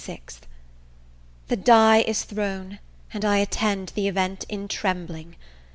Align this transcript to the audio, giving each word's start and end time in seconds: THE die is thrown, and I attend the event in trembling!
THE 1.47 1.55
die 1.55 1.97
is 1.99 2.23
thrown, 2.23 2.79
and 3.13 3.23
I 3.23 3.37
attend 3.37 3.89
the 3.93 4.07
event 4.07 4.45
in 4.49 4.67
trembling! 4.67 5.35